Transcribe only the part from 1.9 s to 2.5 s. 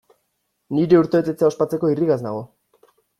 irrikaz nago!